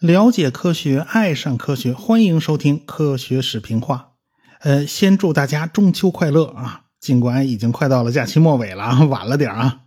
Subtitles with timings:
[0.00, 4.14] 了解科学，爱上科学，欢迎收听《科学史评话》。
[4.68, 6.82] 呃，先祝大家中秋快乐啊！
[7.00, 9.82] 尽管已经快到了假期末尾了，晚了点啊。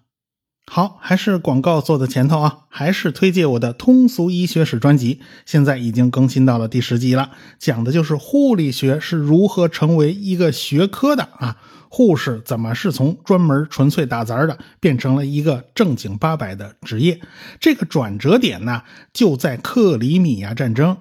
[0.67, 11.57] 好，还是广告做的前头啊，还是推荐我的通俗医学史专辑，现在已经更新到了第十集了，讲的就是护理学是如何成为一个学科的啊。
[11.87, 17.21] 护士怎么是从专门纯粹打杂的变成了一个正经八百的职业？
[17.59, 18.81] 这个转折点呢，
[19.13, 20.97] 就在克里米亚战争。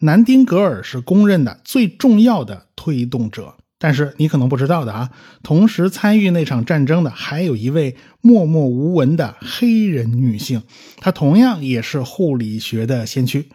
[0.00, 5.10] 南丁格尔是公认的最重要的推动者，但是你可能不知道的啊，
[5.42, 10.62] 同时参与那场战争的还有一位默默无闻的黑人女性，
[10.96, 13.48] 她同样也是护理学的先驱。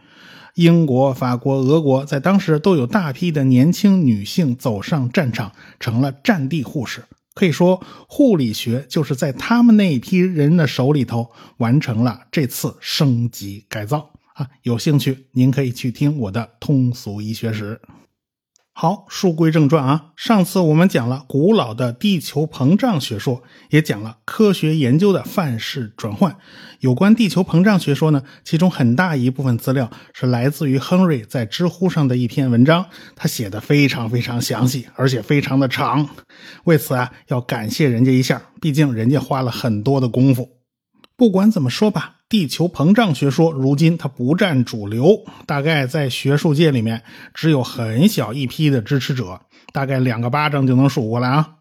[0.56, 7.04] 英国、法国、俄国在当时都有大批的年轻女性走上战场，成了战地护士。
[7.34, 14.48] 可以说，护理学就是在他们那一批人的手里头完成了这次升级改造啊！
[14.62, 17.82] 有兴趣，您可以去听我的通俗医学史。
[18.76, 20.08] 好，书归正传啊。
[20.16, 26.36] 上次我们讲了古老的地球膨胀学说，也讲了科学研究的范式转换。
[26.80, 36.10] 有关地球膨胀学说呢，其中很大一部分资料是来自于亨瑞在知乎上的一篇文章，他写的非常非常详细，而且非常的长。
[36.64, 40.50] 为此啊，要感谢人家一下，毕竟人家花了很多的功夫。
[41.16, 42.13] 不管怎么说吧。
[42.34, 51.58] 地球膨胀学说如今它不占主流，大概在学术界里面只有很小一批的支持者，大概两个巴掌就能数过来啊。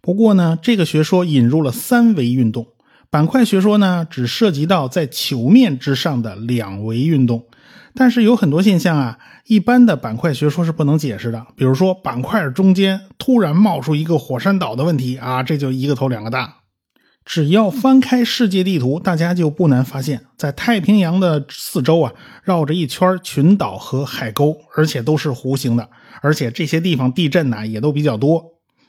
[0.00, 2.66] 不过呢，这个学说引入了三维运动，
[3.10, 7.46] 板块学说呢只涉及到在球面之上的两维运动。
[7.94, 16.56] 但是有很多现象啊，一般的板块学说是不能解释的，比如说板块中间突然冒出一个火山岛的问题啊，这就一个头两个大。
[17.28, 22.10] 只要翻开世界地图，大家就不难发现，在太平洋的四周啊，
[22.42, 25.90] 绕着一圈群岛和海沟，而且都是弧形的。
[26.22, 28.42] 而且这些地方地震呢也都比较多。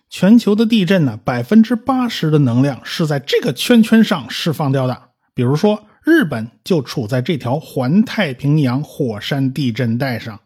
[0.09, 4.97] 全球的地震呢，百分之八十的能量是在这个圈圈上释放掉的。
[5.33, 10.39] 比如说，日本就处在这条环太平洋火山地震带上。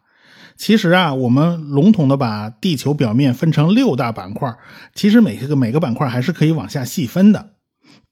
[0.57, 4.51] 其实啊，我们笼统的把地球表面分成六大板块，
[4.95, 7.51] 其实每个每个板块还是可以往下细分的。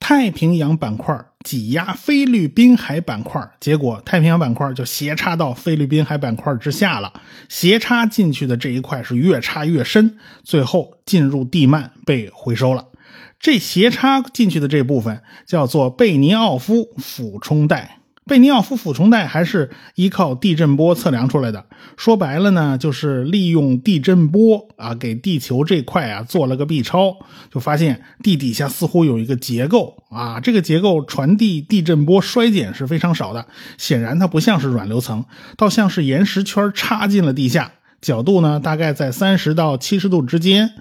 [0.01, 7.13] 太平洋板块挤压菲律宾海板块，结果太平洋板块就斜插到菲律宾海板块之下了。
[7.47, 12.87] 斜插进去的这一块是越插越深，最后进入地幔被回收了。
[13.39, 18.00] 这斜插进去的这部分叫做贝尼奥夫俯冲带。
[18.31, 21.65] 贝尼奥夫俯冲带还是依靠地震波测量出来的。
[21.97, 27.17] 说白了呢，就是利用地震波啊，给地球这块啊做了个 B 超，
[27.53, 33.45] 就发现地底下似乎有一个结构啊，这个结构传递地震波衰减是非常少的。
[33.77, 35.25] 显然它不像是软流层，
[35.57, 40.71] 倒像是岩石圈插进了地下，角度呢大概在三十到七十度之间。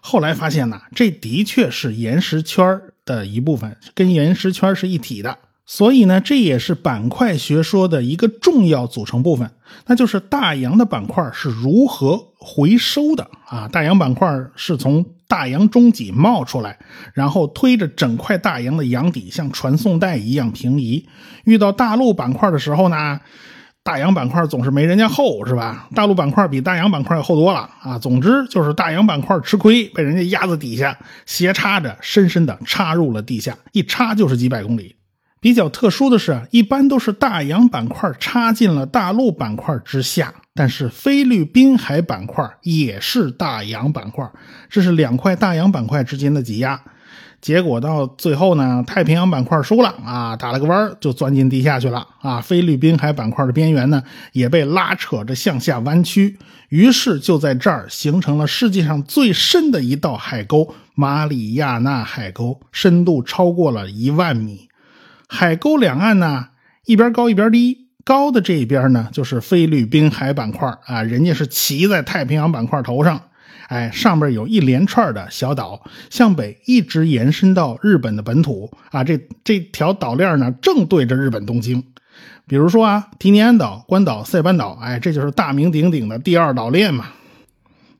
[0.00, 5.38] 后来发现呢，这的确是岩石圈的一部分，跟岩石圈是一体的。
[5.66, 9.50] 所以呢，这也是板块学说的一个重要组成部分，
[9.86, 13.66] 那就是大洋的板块是如何回收的啊？
[13.68, 16.78] 大洋板块是从大洋中脊冒出来，
[17.14, 21.08] 然后推着整块大洋的洋底像传送带一样平移。
[21.44, 23.18] 遇到大陆板块的时候呢，
[23.82, 25.88] 大洋板块总是没人家厚，是吧？
[25.94, 27.98] 大陆板块比大洋板块厚多了啊！
[27.98, 34.94] 总之就是大洋板块吃亏，被人家压在底下，斜插着，深深的插入了地下，一插就是几百公里。
[35.44, 44.26] 比较特殊的是，一般都是大洋板块插进了大陆板块之下，但是菲律宾海板块也是大洋板块，
[44.70, 46.82] 这是两块大洋板块之间的挤压。
[47.42, 52.40] 结果到最后呢，太平洋板块输了啊，打了个弯就钻进地下去了啊。
[52.40, 54.02] 菲律宾海板块的边缘呢，
[54.32, 56.38] 也被拉扯着向下弯曲，
[56.70, 64.70] 于是就在这儿形成了世界上最深的一道海沟——马里亚纳海沟，深度超过了一万米。
[65.28, 66.48] 海沟两岸呢，
[66.84, 67.88] 一边高一边低。
[68.04, 73.18] 高的这一边呢，就是菲律宾海板块啊，人家是骑在太平洋板块头上。
[73.68, 79.02] 哎，上面有一连串的小岛，向北一直延伸到日本的本土啊。
[79.02, 81.82] 这这条岛链呢，正对着日本东京。
[82.46, 87.06] 比如说啊，提尼安岛、关岛、塞班岛，哎，这就是大名鼎鼎的第二岛链嘛。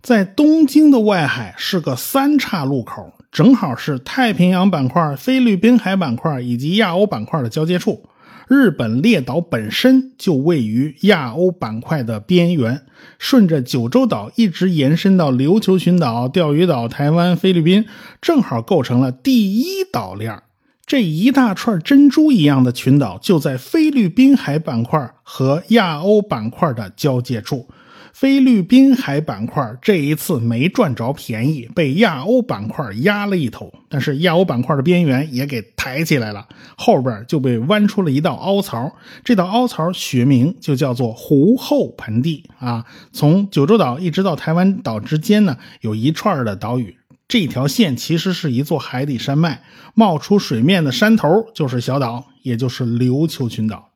[0.03, 3.15] 在东京的外海是个三岔路口。
[3.35, 8.09] 正好是太平洋板块、菲律宾海板块以及亚欧板块的交接处。
[8.47, 12.83] 日本列岛本身就位于亚欧板块的边缘，
[13.19, 17.85] 顺着九州岛一直延伸到琉球群岛、钓鱼岛、台湾、菲律宾，
[18.23, 20.41] 正好构成了第一岛链。
[20.87, 27.69] 这一大串珍珠一样的群岛就在菲律宾海板块和亚欧板块的交界处。
[28.15, 33.75] 菲律宾海板块这一次没赚着便宜，被亚欧板块压了一头。
[33.89, 36.47] 但是亚欧板块的边缘也给抬起来了，
[36.77, 38.95] 后边就被弯出了一道凹槽。
[39.25, 42.85] 这道凹槽学名就叫做湖后盆地啊。
[43.13, 46.97] 从九州岛一直到台湾岛之间呢，有一串的岛屿。
[47.27, 49.65] 这条线其实是一座海底山脉，
[49.95, 53.91] 冒出水面的山头就是小岛，也就是琉球群岛。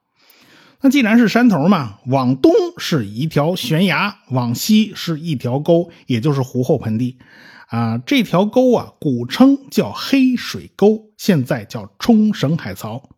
[0.81, 7.19] 那既然是山头嘛，往东是一条悬崖，往西是一条沟，也就是湖后盆地。
[7.67, 13.11] 啊，这条沟啊，古称叫黑水沟，现在叫冲绳海槽。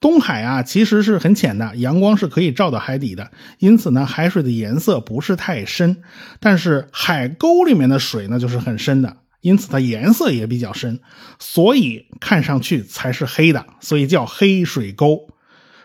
[0.00, 6.02] 东海啊，其实是很浅的，阳光是可以照到海底的，因此呢，海水的颜色不是太深。
[6.40, 11.00] 但是海沟里面的水呢，就是很深的，因此它颜色也比较深，
[11.38, 15.28] 所以看上去才是黑的，所以叫黑水沟。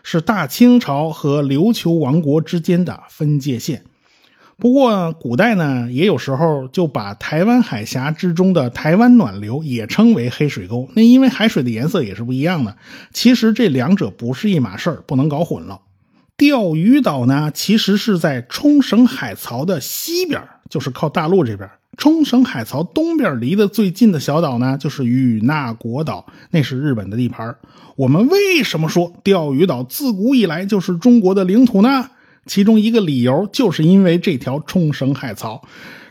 [0.02, 3.84] 是大清朝和琉球王国之间的分界线。
[4.56, 10.88] 不过，古代呢，也有时候就把台湾海峡之中的台湾暖流也称为黑水沟。
[10.94, 12.76] 那因为海水的颜色也是不一样的。
[13.12, 15.80] 其实这两者不是一码事儿，不能搞混了。
[16.38, 20.40] 钓鱼岛呢，其实是在冲绳海槽的西边，
[20.70, 21.68] 就是靠大陆这边。
[21.96, 27.56] 冲绳海槽东边离得最近的小岛呢，就是与那国岛，那是日本的地盘。
[27.96, 32.08] 我们为什么说钓鱼岛自古以来就是中国的领土呢？
[32.46, 35.60] 其中一个理由就是因为这条冲绳海槽，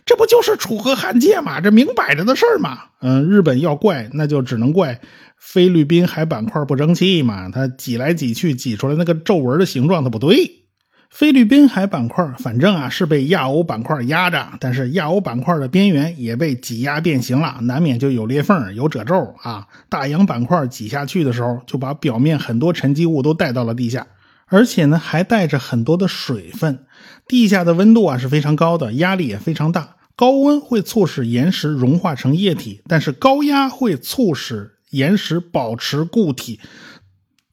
[0.07, 1.59] 这不就是楚河汉界吗？
[1.59, 2.79] 这明摆着的事儿嘛。
[3.01, 4.99] 嗯，日本要怪，那就只能怪
[5.37, 10.63] 菲律宾海板块不争气嘛，它挤来挤去，挤出来那个皱纹的形状它不对。
[11.09, 19.67] 菲律宾海板块，反正啊是被亚欧板块压着，但是亚欧板块的边缘也被挤压变形了，难免就有裂缝、有褶皱啊。
[19.89, 24.07] 大洋板块挤下去的时候，就把表面很多沉积物都带到了地下，
[24.47, 26.79] 而且呢还带着很多的水分。
[27.27, 29.95] 地下的温度啊是非常高的，压力也非常大。
[30.17, 36.59] 高温会促使岩石融化成液体，但是高压会促使岩石保持固体。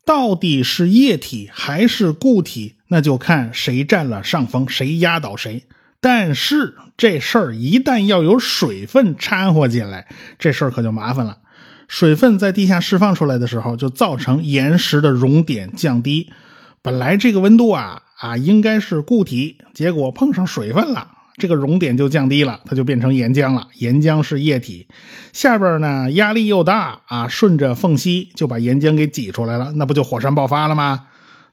[0.06, 2.76] 到底是液体还是固体？
[2.88, 5.64] 那就看谁占了上风，谁压倒谁。
[6.00, 10.08] 但是这事儿一旦要有水分掺和进来，
[10.38, 11.38] 这事儿可就麻烦了。
[11.86, 16.32] 水分在地下释放出来的时候，就造成岩石的熔点降低。
[16.80, 21.10] 本来这个温度啊啊应该是固体，结果碰上水分了。
[21.36, 23.68] 这个熔点就降低了，它就变成岩浆了。
[23.74, 24.86] 岩浆是液体，
[25.32, 31.06] 下边呢压力又大啊，顺着缝隙就把岩浆给挤出来了，那不就火山爆发了吗？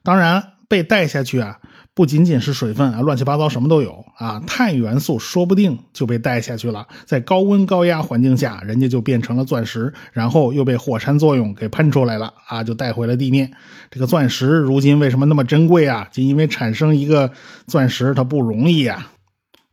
[0.04, 1.58] 当然被带下去啊，
[1.94, 4.40] 不仅仅是水分啊，乱七八糟什么都有啊。
[4.46, 13.50] 碳元素说不定就被带下去了，在高温高压环境下，人家就变成了钻石，然后又被火山作用给喷出来了啊，就带回了地面。
[13.90, 16.08] 这个钻石如今为什么那么珍贵啊？
[16.12, 17.32] 就因为产生一个
[17.66, 19.08] 钻石它不容易呀。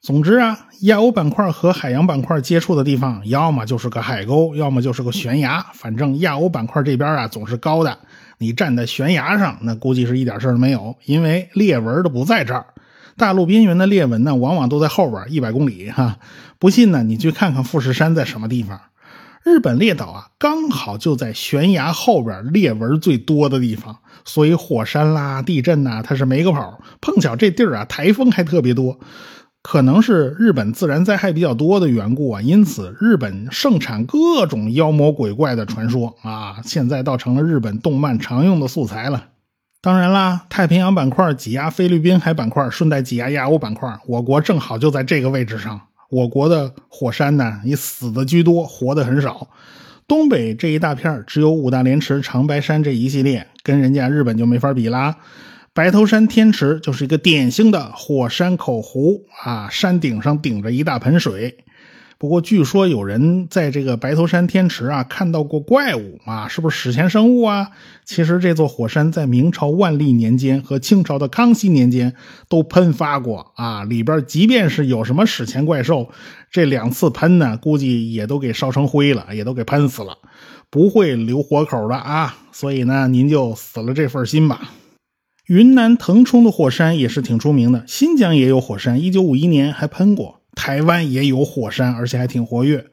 [0.02, 5.66] 总之啊，亚欧板块和海洋板块接触的地方，要么就是个海沟，要么就是个悬崖。
[5.74, 7.98] 反正亚欧板块这边啊总是高的，
[8.38, 12.68] 你站在悬崖上，那估计是一点事儿都没有，因为裂纹都不在这儿。
[13.18, 16.18] 大陆边缘的裂纹呢，往往都在后边一百公里哈。
[16.60, 18.80] 不信呢，你去看看富士山在什么地方。
[19.44, 26.82] 日本列岛啊，刚好就在悬崖后边裂纹最多的地方，所以火山啦、地震呐，它是没个跑。
[27.02, 28.98] 碰巧这地儿啊，台风还特别多。
[29.62, 39.26] 可能是日本自然灾害比较多的缘故啊，因此日本盛产各种妖魔鬼怪的传说啊，现在倒成了日本动漫常用的素材了。
[39.82, 45.80] 当然啦，太平洋板块挤压菲律宾海板块，顺带挤压亚欧板块，我国正好就在这个位置上。
[46.10, 49.48] 我国的火山呢，以死的居多，活的很少。
[50.08, 55.18] 东北这一大片只有五大连池、长白山这一系列，跟人家日本就没法比啦。
[55.80, 61.56] 白头山天池就是一个典型的火山口湖啊，山顶上顶着一大盆水。
[62.18, 67.70] 不过据说有人在这个白头山天池啊看到过怪物啊，是不是史前生物啊？
[68.04, 72.14] 其实这座火山在明朝万历年间和清朝的康熙年间
[72.50, 76.10] 都喷发过啊，里边即便是有什么史前怪兽，
[76.52, 80.18] 这两次喷呢，估计也都给烧成灰了，也都给喷死了，
[80.70, 82.36] 不会留活口的啊。
[82.52, 84.60] 所以呢，您就死了这份心吧。
[85.50, 90.42] 云南腾冲的火山也是挺出名的，新疆也有火山，一九五一年还喷过。
[90.54, 92.86] 台湾也有火山，而且还挺活跃。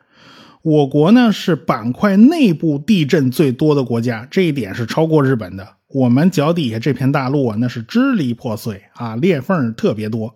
[0.63, 5.69] 我国呢是板块内部地震最多的国家，这一点是超过日本的。
[5.89, 10.35] 我们脚底下这片大陆啊，那是支离破碎啊，裂缝特别多。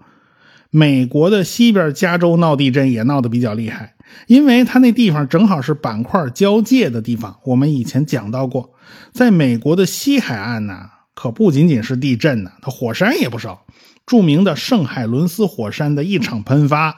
[0.68, 3.94] 美国的西边加州闹地震也闹得比较厉害，
[4.26, 7.38] 因为它那地方正好是板块交界的地方。
[7.46, 8.74] 我们以前讲到过，
[9.10, 10.74] 在美国的西海岸呢，
[11.14, 13.66] 可不仅仅是地震呢，它火山也不少。
[14.06, 16.96] 著名的圣海伦斯火山的一场喷发。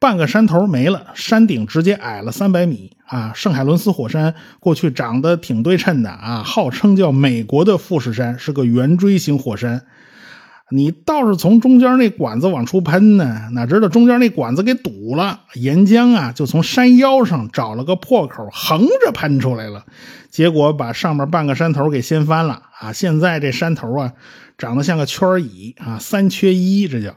[0.00, 3.32] 半个山头没了，山顶直接矮了三百米啊！
[3.34, 9.86] 圣海伦斯火山过去长得挺对称的啊，号称叫美国的富士山，是个圆锥形火山。
[10.70, 19.84] 你倒是从中间那管子往出喷呢，哪知道中间那管子给堵了，岩浆啊就从山腰上找了个破口，横着喷出来了，
[20.30, 22.92] 结果把上面半个山头给掀翻了啊！
[22.92, 24.14] 现在这山头啊，
[24.56, 27.14] 长得像个圈椅啊，三缺一，这叫。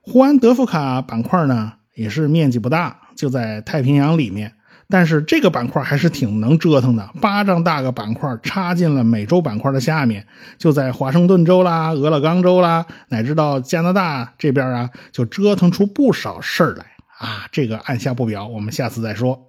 [0.00, 4.54] 胡安德夫卡板块呢，也是面积不大，就在太平洋里面。
[4.94, 10.24] 但是这个板块还是挺能折腾的，巴掌大个板块插进了美洲板块的下面，
[10.56, 16.84] 就在华盛顿州啦、俄勒冈州啦，乃至到加拿大这边啊，就折腾出不少事儿来
[17.18, 17.48] 啊。
[17.50, 19.48] 这个按下不表，我们下次再说。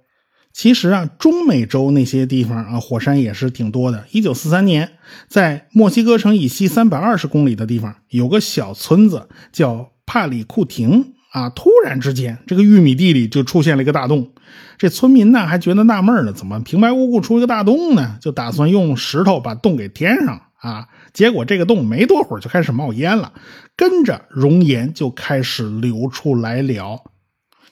[0.52, 4.04] 其实啊，中美洲那些地方啊，火山也是挺多的。
[4.10, 4.94] 一九四三年，
[5.28, 9.92] 在墨西哥城以西三百二十公里的地方，有个小村子叫。
[10.08, 11.50] 帕里库廷啊！
[11.50, 14.30] 突然之间，这个玉米地里就出现了一个大洞。
[14.78, 18.16] 这村民呢还觉得纳闷呢，怎么平白无故出一个大洞呢？
[18.20, 20.86] 就打算用石头把洞给填上啊！
[21.12, 23.32] 结果这个洞没多会儿就开始冒烟了，
[23.76, 27.02] 跟着熔岩就开始流出来了。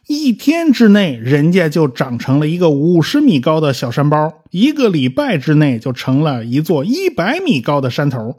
[0.07, 8.39] 一天之内，人家就长成了一个五十米高的小山包；一个礼拜之内，就成了一座一百米高的山头。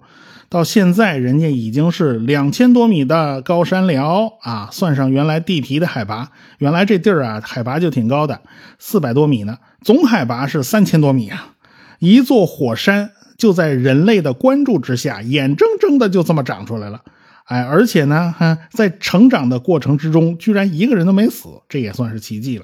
[0.56, 4.70] 到现在，人家已经是两千多米的高山了啊！
[4.72, 8.40] 算上原来地皮的海拔，原来这地儿啊海拔就挺高的，
[8.80, 11.56] 四百多米呢，总海拔是三千多米啊！
[12.00, 17.02] 一座火山就在人类的关注之下，眼睁睁的就这么长出来了，
[17.48, 22.64] 哎，而且呢，哈，在成长的过程之中，居然一个人都没死，这也算是奇迹了。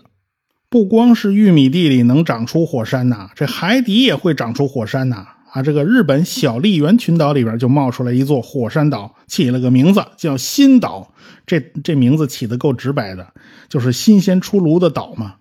[0.70, 5.28] 不光是玉米地里能长出火山呐，这海底也会长出火山呐。
[5.52, 11.14] 啊这个日本小笠原群岛里边就冒出来一座火山岛，起了个名字叫新岛。
[11.46, 13.34] 这这名字起的够直白的，
[13.68, 15.36] 就是新鲜出炉的岛嘛。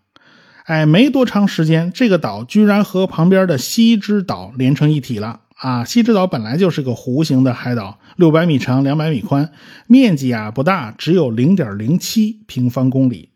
[0.64, 5.40] 哎，没多长时间，这个岛居然和旁边的西之岛连成一体了。
[5.56, 9.52] 啊，西之岛本来就是个弧形的海岛，六百米长，两百米宽，
[9.86, 13.28] 面积啊不大，只有零点零七平方公里。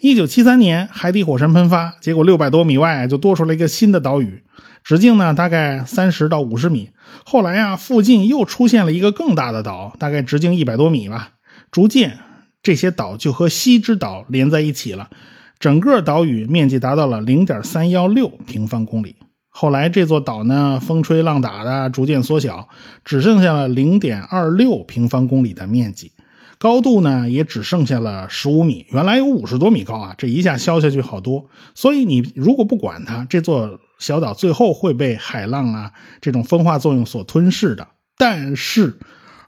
[0.00, 4.42] 一九七三年，海底火山喷发，结果六百多米外就多出来一个新的岛屿。
[4.84, 6.90] 直径呢，大概三十到五十米。
[7.24, 11.30] 后来啊，附近又出现了一个更大的岛，大概直径一百多米吧。
[11.70, 12.18] 逐渐，
[12.62, 15.10] 这些岛就和西之岛连在一起了，
[15.58, 19.16] 整个岛屿面积达到了零点三幺六平方公里。
[19.50, 22.68] 后来这座岛呢，风吹浪打的，逐渐缩小，
[23.04, 26.12] 只剩下了零点二六平方公里的面积。
[26.58, 31.46] 高度呢，也只剩下了十五米，原来有五十多米高啊，这一下消下去好多。
[31.74, 37.88] 所以你如果不管它，这座小岛最后会被海浪啊这种风化作用所吞噬的。
[38.16, 38.98] 但是，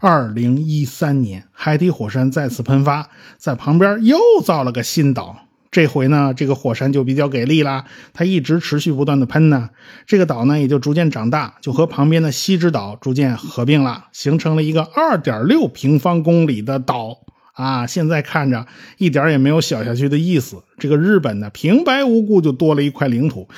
[0.00, 5.47] 二零一三年海底火山再次喷发，在旁边又造了个新岛。
[5.71, 9.71] 这回呢，这个火山就比较给力啦，它一直持续不断的喷呢，
[10.04, 17.19] 这个岛呢也就逐渐长大，就和旁边的西之岛逐渐合并了，形成了一个二点六平方公里的岛
[17.52, 17.87] 啊！
[17.87, 18.66] 现在看着
[18.99, 20.64] 一点也没有小下去的意思。
[20.78, 23.49] 这个日本呢，平白无故就多了一块领土，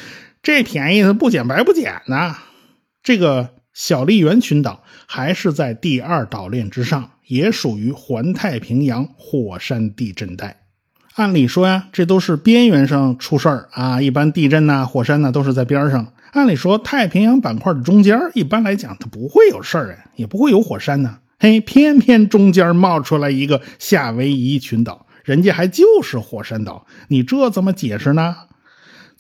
[0.42, 2.34] 这便宜它不捡白不捡呢。
[3.02, 10.58] 这个小笠原群岛还是在第二岛链之上，也属于环太平洋火山地震带。
[11.14, 14.02] 按理说呀，这都是边缘上出事儿啊。
[14.02, 16.12] 一般地震呐、火山呐都是在边上。
[16.32, 21.18] 按理说，太平洋板块的中间，一般来讲它不会有事儿啊，也不会有火山呢。
[21.38, 28.37] 嘿，偏偏中间冒出来一个夏威夷群岛，人家还就是火山岛，你这怎么解释呢？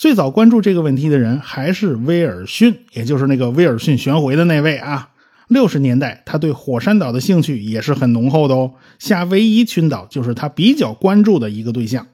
[0.02, 5.10] 最早关注这个问题的人还是威尔逊，也就是那个威尔逊旋回的那位啊。
[5.46, 8.72] 六十年代，他对火山岛的兴趣也是很浓厚的哦。
[8.98, 12.08] 夏威夷群岛就是他比较关注的一个对象。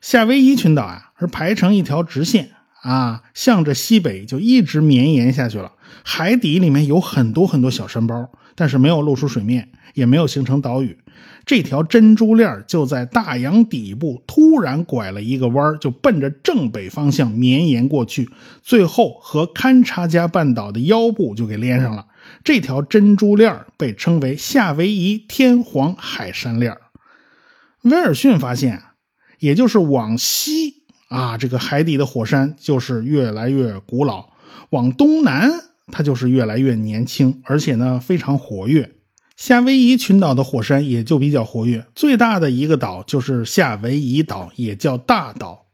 [0.00, 2.50] 夏威夷群岛啊，是排成一条直线
[2.82, 5.72] 啊，向着西北就一直绵延下去了。
[6.04, 10.98] 海底里面有很多很多小山包，但是没有露出水面，也没有形成岛屿。
[11.44, 18.30] 这条珍珠链就在大洋底部突然拐了一个弯，就奔着正北方向绵延过去，
[18.62, 22.06] 最后和堪察加半岛的腰部就给连上了。
[22.44, 26.76] 这条珍珠链被称为夏威夷天皇海山链。
[27.82, 28.80] 威尔逊发现，
[29.40, 34.30] 也就是往西啊，这个海底的火山就是越来越古老；
[34.70, 35.50] 往东南，
[35.92, 38.90] 它就是越来越年轻，而且呢非常活跃。
[39.36, 45.66] 夏威夷群岛的火山也就比较活跃，最大的一个岛就是夏威夷岛，也叫大岛。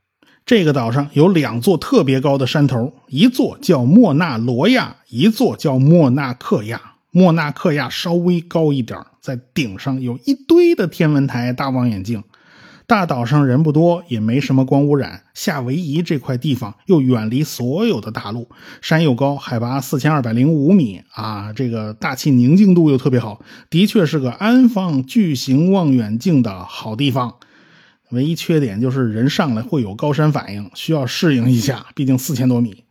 [0.44, 6.80] 这个岛上有两座特别高的山头，一座叫莫纳罗亚，一座叫莫纳克亚。
[7.10, 12.22] 莫纳克亚稍微高一点，在顶上有一堆的天文台、大望远镜。
[12.88, 15.20] 大岛上人不多，也没什么光污染。
[15.34, 18.48] 夏威夷这块地方又远离所有的大陆，
[18.80, 27.34] 山又高，海拔四千二百零五米啊，这个大气宁静度又特别好，的确是个安放巨型望远镜的好地方。
[28.08, 32.84] 唯一缺点就是人上来会有高山反应，需要适应一下，毕竟四千多米。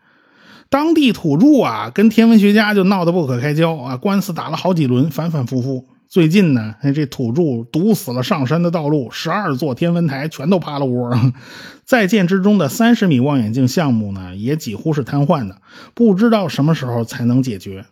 [0.69, 5.87] 当地土著啊，跟天文学家就闹得不可开交啊，官司打了好几轮，反反复复。
[6.09, 11.13] 最近呢，这土著堵死了上山的道路，十二座天文台全都趴了窝。
[11.83, 15.61] 在建之中的三十米望远镜项目呢，也几乎是瘫痪的，
[15.93, 17.85] 不知道什么时候才能解决。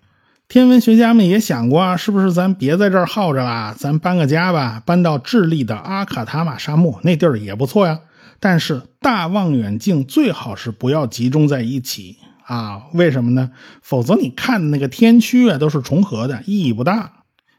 [0.48, 8.00] 天文学家们也想过啊，是不是咱别在这儿耗着了，咱搬个家吧，搬到智利的阿卡塔马沙漠，那地儿也不错呀。
[8.40, 13.52] 但是大望远镜最好是不要集中在一起啊，为什么呢？
[13.82, 17.15] 否则你看的那个天区啊都是重合的，意义不大。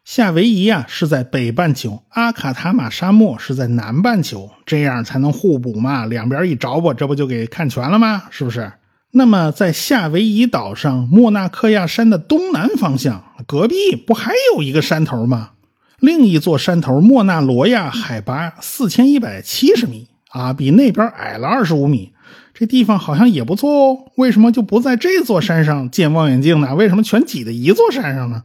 [0.07, 6.07] 夏威夷啊是在北半球，阿卡塔马沙漠是在南半球，这样才能互补嘛。
[6.07, 8.23] 两边一着吧，这不就给看全了吗？
[8.31, 8.73] 是不是？
[9.11, 15.51] 那么在夏威夷岛上莫纳克亚山的东南方向，隔壁不还有一个山头吗？
[15.99, 22.13] 另一座山头莫纳罗亚海拔四千一百七十米啊，比那边矮了二十五米。
[22.55, 23.99] 这地方好像也不错哦。
[24.15, 26.77] 为什么就不在这座山上建望远镜呢？
[26.77, 28.45] 为什么全挤在一座山上呢？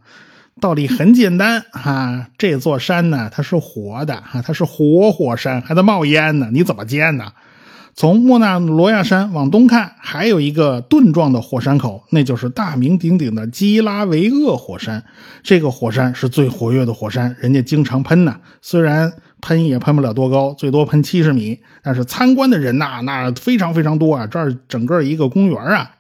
[0.62, 7.34] 道理很简单哈，这座山呢，它是活的哈，它是活火山，还在冒烟呢，你怎么建呢？
[7.96, 15.03] 从莫纳罗亚山往东看，还有一个盾状的火山口，那就是大名鼎鼎的基拉维厄火山。
[15.41, 18.38] 这个火山是最活跃的火山，人家经常喷呢。
[18.62, 25.91] 虽然喷也喷不了多高，最多喷七十米，但是参观的人呐，那非常非常多啊，这儿整个一个公园啊。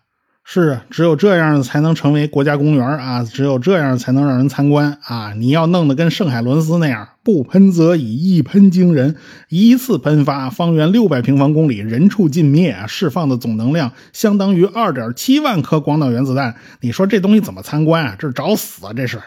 [0.43, 3.23] 是，只有这样才能成为国家公园啊！
[3.23, 5.33] 只有这样才能让人参观啊！
[5.37, 9.15] 你要弄得跟圣海伦斯那样，不喷则已，一喷惊人，
[9.47, 12.85] 一次喷发，方圆六百平方公里，人畜尽灭啊！
[12.85, 18.15] 释放的总能量相当于二点七万颗广岛原子弹，你说这东西怎么参观啊？
[18.19, 18.91] 这是找死啊！
[18.93, 19.21] 这是。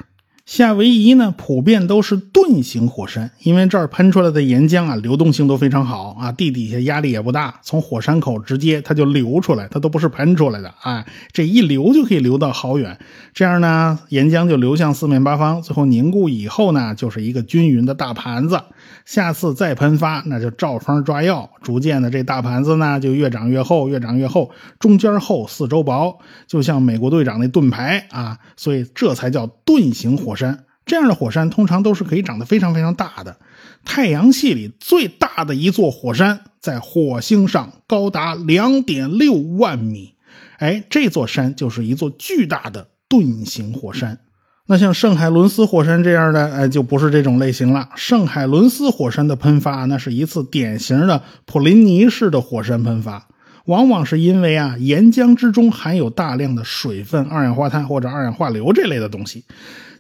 [0.47, 12.99] 夏威夷呢，普遍都是盾形火山，因为这儿喷出来的岩浆啊，流动性都非常好啊，地底下压力也不大，从火山口直接它就流出来，它都不是喷出来的啊，这一流就可以流到好远，
[13.33, 18.61] 这样呢，岩浆就流向四面八方，最后凝固以后呢，就是一个均匀的大盘子，
[19.07, 30.34] 下次再喷发，那就照方抓药，逐渐的这大盘子呢，就越长越厚，越长越厚，中间厚，四周薄，就像美国队长那盾牌啊，所以这才叫盾形火。
[30.35, 33.37] 火山这样的火山通常都是可以长得非常非常大的。
[33.85, 40.15] 太阳系里最大的一座火山在火星上高达两点六万米，
[40.59, 44.19] 哎，这座山就是一座巨大的盾形火山。
[44.67, 47.91] 那像圣海伦斯火山这样的，哎，就不是这种类型了。
[47.95, 53.29] 圣海伦斯火山的喷发，那是一次典型的普林尼式的火山喷发，
[53.67, 59.45] 往往是因为啊，岩浆之中含有大量的水分、二氧化碳或者二氧化硫这类的东西。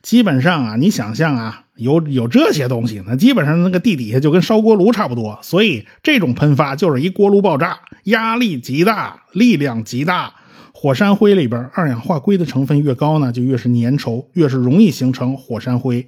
[0.05, 5.39] 基本上啊，你想象啊，有有这些东西，那基本上那个地底下就跟烧锅炉差不多。
[5.41, 10.35] 所以这种喷发就是一锅炉爆炸，压力极大，力量极大。
[10.75, 16.07] 火山灰里边二氧化硅的成分越高呢，就越是粘稠，越是容易形成火山灰。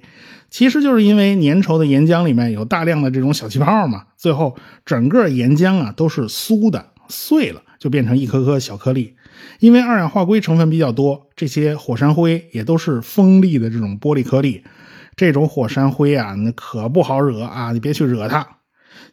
[0.51, 4.55] 其实就是因为粘稠的岩浆里面有大量的这种小气泡嘛，最后
[4.85, 9.15] 整个岩浆啊都是酥的，碎了就变成一颗颗小颗粒。
[9.59, 14.63] 因为二氧化硅成分比较多，这些火山灰也都是锋利的这种玻璃颗粒。
[15.15, 17.71] 这种火山灰啊，那可不好惹啊！
[17.71, 18.47] 你别去惹它。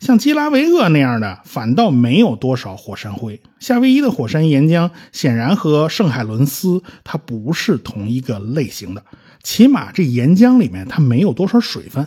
[0.01, 3.41] 像基拉维厄那样的，反倒没有多少火山灰。
[3.59, 9.03] 夏威夷的火山岩浆显然和圣海伦斯它不是同一个类型的，
[9.43, 12.07] 起码这岩浆里面它没有多少水分。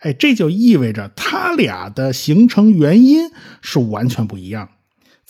[0.00, 3.30] 哎，这就意味着它俩的形成原因
[3.62, 4.68] 是完全不一样。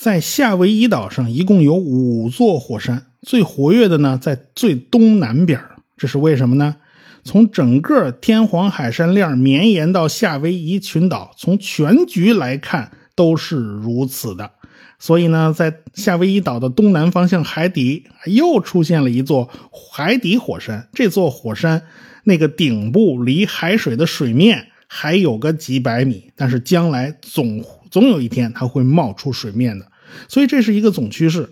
[0.01, 5.61] 在夏威夷岛上，一共有五座火山，最活跃的呢在最东南边
[5.99, 6.77] 这是为什么呢？
[7.23, 14.51] 从整个天皇海山链绵延到夏威夷群岛，从全局来看都是如此的。
[14.99, 19.51] 所以呢，在夏威夷岛的东南方向海底又出现了一座
[19.93, 20.89] 海底火山。
[20.95, 21.83] 这座火山
[22.25, 29.89] 那个顶部离海水的水面还有个几百米，但是将来总总有一天它会冒出水面的。
[30.29, 31.49] 所以这是一个总趋势。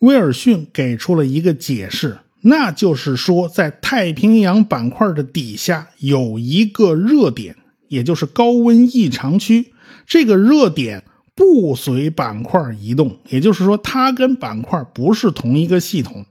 [0.00, 7.54] 威尔逊给出了一个解释，那就是说，在太平洋板块的底下有一个热点，
[7.88, 9.72] 也就是高温异常区。
[10.06, 16.24] 这个热点不随板块移动，也就是说，它跟板块不是同一个系统。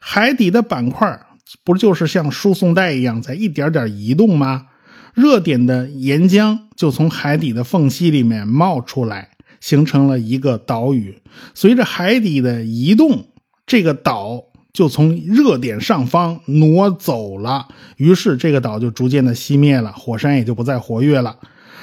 [0.00, 1.20] 海底的板块
[1.64, 4.66] 不就是像输送带一样在一点点移动吗？
[5.14, 11.20] 热点的岩浆就从海底的缝隙里面冒出来，形成了一个岛屿。
[11.54, 13.26] 随着海底的移动，
[13.66, 14.44] 这个岛。
[14.70, 17.66] 就从热点上方挪走了，
[17.96, 21.36] 于是这个岛就逐渐的熄灭了，火山也就不再活跃了。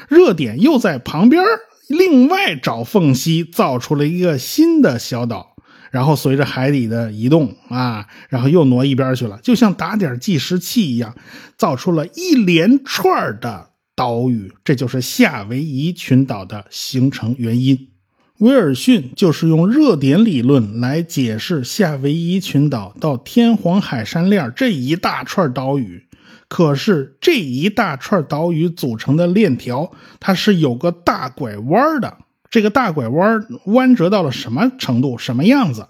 [0.07, 1.43] 热点又在旁边
[1.89, 5.57] 另外找缝隙造出了一个新的小岛，
[5.91, 11.15] 然后随着海底的移动啊，然后又挪一边去了，就像打点计时器一样，
[11.57, 14.51] 造出了一连串的岛屿。
[14.63, 17.88] 这就是夏威夷群岛的形成原因。
[18.39, 26.05] 威尔逊就是用热点理论来解释夏威夷群岛到天皇海山链这一大串岛屿。
[26.47, 32.17] 可是这一大串岛屿组成的链条，它是有个大拐弯的。
[32.51, 35.88] 这个大拐弯弯折到了什么程度、什么样子？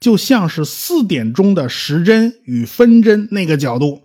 [0.00, 4.02] 就像是四点钟的时针与分针那个角度，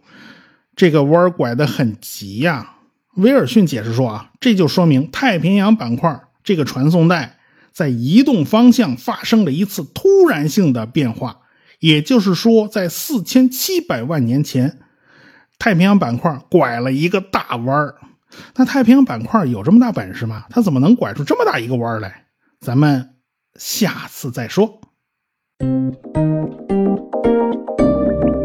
[0.76, 2.76] 这个弯拐得很急呀。
[3.18, 7.38] 威尔逊解释说啊，这就说明太平洋板块这个传送带。
[7.74, 11.42] 在移动方向发生了一次突然性的变化，
[11.80, 14.80] 也就是说，在四千七百万年前，
[15.60, 17.96] 太平洋板块拐了一个大弯儿。
[18.56, 20.46] 那太平洋板块有这么大本事吗？
[20.50, 22.26] 它怎么能拐出这么大一个弯来？
[22.60, 23.10] 咱们
[23.60, 24.82] 下次再说。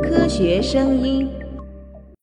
[0.03, 1.42] 科学声音。